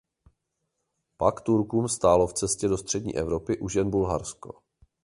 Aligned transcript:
Pak 1.17 1.41
Turkům 1.41 1.87
stálo 1.89 2.27
v 2.27 2.33
cestě 2.33 2.67
do 2.67 2.77
střední 2.77 3.17
Evropy 3.17 3.59
už 3.59 3.73
jen 3.73 3.89
Bulharsko. 3.89 4.61